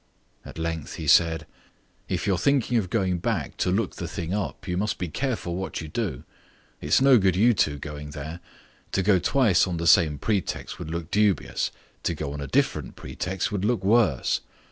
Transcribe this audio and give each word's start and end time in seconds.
At 0.43 0.57
length 0.57 0.95
he 0.95 1.05
said: 1.05 1.45
"If 2.09 2.25
you're 2.25 2.39
thinking 2.39 2.79
of 2.79 2.89
going 2.89 3.19
back 3.19 3.55
to 3.57 3.69
look 3.69 3.97
the 3.97 4.07
thing 4.07 4.33
up, 4.33 4.67
you 4.67 4.75
must 4.75 4.97
be 4.97 5.07
careful 5.07 5.55
what 5.55 5.79
you 5.79 5.89
do. 5.89 6.23
It's 6.81 7.01
no 7.01 7.19
good 7.19 7.35
you 7.35 7.53
two 7.53 7.77
going 7.77 8.09
there. 8.09 8.39
To 8.93 9.03
go 9.03 9.19
twice 9.19 9.67
on 9.67 9.77
the 9.77 9.85
same 9.85 10.17
pretext 10.17 10.79
would 10.79 10.89
look 10.89 11.11
dubious. 11.11 11.69
To 12.01 12.15
go 12.15 12.33
on 12.33 12.41
a 12.41 12.47
different 12.47 12.95
pretext 12.95 13.51
would 13.51 13.63
look 13.63 13.83
worse. 13.83 14.41